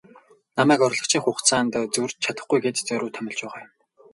Намайг 0.57 0.79
орлогчийн 0.87 1.23
хугацаанд 1.23 1.71
зөрж 1.93 2.15
чадахгүй 2.23 2.59
гээд 2.61 2.77
зориуд 2.87 3.13
томилж 3.15 3.39
байгаа 3.43 3.61
юм. 3.65 3.71